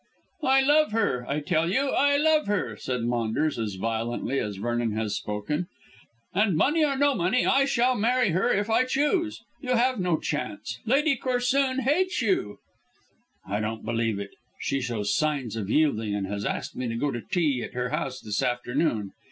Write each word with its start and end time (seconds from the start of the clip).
"I 0.41 0.61
love 0.61 0.93
her, 0.93 1.27
I 1.29 1.41
tell 1.41 1.69
you; 1.71 1.89
I 1.91 2.17
love 2.17 2.47
her," 2.47 2.75
said 2.75 3.03
Maunders 3.03 3.59
as 3.59 3.75
violently 3.75 4.39
as 4.39 4.55
Vernon 4.55 4.93
had 4.93 5.11
spoken, 5.11 5.67
"and 6.33 6.57
money 6.57 6.83
or 6.83 6.97
no 6.97 7.13
money 7.13 7.45
I 7.45 7.65
shall 7.65 7.93
marry 7.93 8.29
her 8.29 8.51
if 8.51 8.67
I 8.67 8.83
choose. 8.85 9.43
You 9.61 9.75
have 9.75 9.99
no 9.99 10.17
chance. 10.17 10.79
Lady 10.87 11.15
Corsoon 11.15 11.81
hates 11.81 12.19
you." 12.19 12.57
"I 13.45 13.59
don't 13.59 13.85
believe 13.85 14.17
it. 14.17 14.31
She 14.59 14.81
shows 14.81 15.13
signs 15.13 15.55
of 15.55 15.69
yielding, 15.69 16.15
and 16.15 16.25
has 16.25 16.45
asked 16.45 16.75
me 16.75 16.87
to 16.87 16.95
go 16.95 17.11
to 17.11 17.21
tea 17.21 17.61
at 17.61 17.75
her 17.75 17.89
house 17.89 18.19
this 18.21 18.41
afternoon. 18.41 19.11